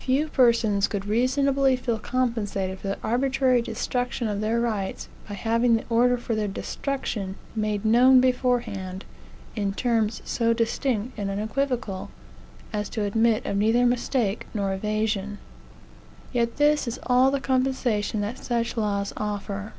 Few 0.00 0.28
persons 0.28 0.86
could 0.86 1.06
reasonably 1.06 1.76
feel 1.76 1.98
compensated 1.98 2.78
for 2.78 2.88
the 2.88 2.98
arbitrary 3.02 3.62
destruction 3.62 4.28
of 4.28 4.42
their 4.42 4.60
rights, 4.60 5.08
by 5.26 5.32
having 5.32 5.76
the 5.76 5.84
order 5.88 6.18
for 6.18 6.34
their 6.34 6.46
destruction 6.46 7.36
made 7.56 7.82
known 7.86 8.20
beforehand, 8.20 9.06
in 9.56 9.72
terms 9.72 10.20
so 10.26 10.52
distinct 10.52 11.18
and 11.18 11.30
unequivocal 11.30 12.10
as 12.70 12.90
to 12.90 13.04
admit 13.04 13.46
of 13.46 13.56
neither 13.56 13.86
mistake 13.86 14.46
nor 14.52 14.74
evasion. 14.74 15.38
Yet 16.34 16.58
this 16.58 16.86
is 16.86 17.00
all 17.06 17.30
the 17.30 17.40
compensation 17.40 18.20
that 18.20 18.36
such 18.44 18.76
laws 18.76 19.14
offer. 19.16 19.72